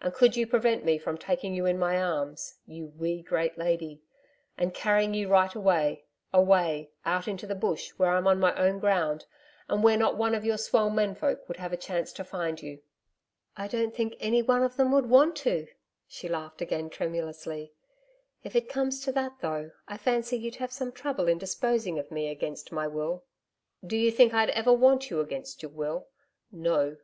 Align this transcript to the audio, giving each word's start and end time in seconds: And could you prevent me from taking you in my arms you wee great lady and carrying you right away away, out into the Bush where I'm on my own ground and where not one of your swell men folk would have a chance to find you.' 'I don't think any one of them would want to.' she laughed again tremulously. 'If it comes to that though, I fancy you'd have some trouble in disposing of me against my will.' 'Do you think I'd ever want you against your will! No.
And 0.00 0.14
could 0.14 0.36
you 0.36 0.46
prevent 0.46 0.84
me 0.84 0.98
from 0.98 1.18
taking 1.18 1.52
you 1.52 1.66
in 1.66 1.80
my 1.80 2.00
arms 2.00 2.60
you 2.64 2.92
wee 2.96 3.22
great 3.22 3.58
lady 3.58 4.02
and 4.56 4.72
carrying 4.72 5.14
you 5.14 5.26
right 5.26 5.52
away 5.52 6.04
away, 6.32 6.92
out 7.04 7.26
into 7.26 7.44
the 7.44 7.56
Bush 7.56 7.90
where 7.96 8.10
I'm 8.12 8.28
on 8.28 8.38
my 8.38 8.54
own 8.54 8.78
ground 8.78 9.26
and 9.68 9.82
where 9.82 9.96
not 9.96 10.16
one 10.16 10.32
of 10.32 10.44
your 10.44 10.58
swell 10.58 10.90
men 10.90 11.16
folk 11.16 11.48
would 11.48 11.56
have 11.56 11.72
a 11.72 11.76
chance 11.76 12.12
to 12.12 12.22
find 12.24 12.62
you.' 12.62 12.82
'I 13.56 13.66
don't 13.66 13.94
think 13.96 14.14
any 14.20 14.42
one 14.42 14.62
of 14.62 14.76
them 14.76 14.92
would 14.92 15.06
want 15.10 15.34
to.' 15.34 15.66
she 16.06 16.28
laughed 16.28 16.62
again 16.62 16.88
tremulously. 16.88 17.72
'If 18.44 18.54
it 18.54 18.68
comes 18.68 19.00
to 19.00 19.10
that 19.14 19.40
though, 19.40 19.72
I 19.88 19.96
fancy 19.96 20.36
you'd 20.36 20.54
have 20.62 20.70
some 20.70 20.92
trouble 20.92 21.26
in 21.26 21.36
disposing 21.38 21.98
of 21.98 22.12
me 22.12 22.28
against 22.28 22.70
my 22.70 22.86
will.' 22.86 23.24
'Do 23.84 23.96
you 23.96 24.12
think 24.12 24.32
I'd 24.32 24.50
ever 24.50 24.72
want 24.72 25.10
you 25.10 25.18
against 25.18 25.64
your 25.64 25.72
will! 25.72 26.06
No. 26.52 26.98